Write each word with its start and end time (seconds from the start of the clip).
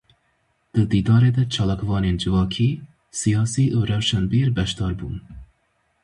Di 0.77 0.83
dîdarê 0.91 1.31
de 1.37 1.43
çalakvanên 1.53 2.17
civakî, 2.21 2.69
siyasî 3.19 3.65
û 3.77 3.79
rewşenbîr 3.91 4.47
beşdar 4.57 4.93
bûn. 4.99 5.15